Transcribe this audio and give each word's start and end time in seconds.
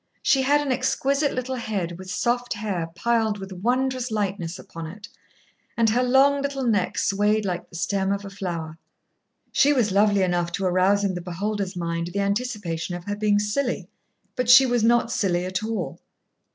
She 0.23 0.41
had 0.41 0.61
an 0.61 0.71
exquisite 0.71 1.31
little 1.31 1.57
head, 1.57 1.99
with 1.99 2.09
soft 2.09 2.53
hair 2.53 2.87
piled 2.95 3.37
with 3.37 3.51
wondrous 3.53 4.09
lightness 4.09 4.57
upon 4.57 4.87
it, 4.87 5.07
and 5.77 5.91
her 5.91 6.01
long 6.01 6.41
little 6.41 6.63
neck 6.63 6.97
swayed 6.97 7.45
like 7.45 7.69
the 7.69 7.75
stem 7.75 8.11
of 8.11 8.25
a 8.25 8.31
flower. 8.31 8.79
She 9.51 9.73
was 9.73 9.91
lovely 9.91 10.23
enough 10.23 10.51
to 10.53 10.65
arouse 10.65 11.03
in 11.03 11.13
the 11.13 11.21
beholder's 11.21 11.75
mind 11.75 12.07
the 12.15 12.19
anticipation 12.19 12.95
of 12.95 13.03
her 13.03 13.15
being 13.15 13.37
silly, 13.37 13.89
but 14.35 14.49
she 14.49 14.65
was 14.65 14.83
not 14.83 15.11
silly 15.11 15.45
at 15.45 15.63
all. 15.63 15.99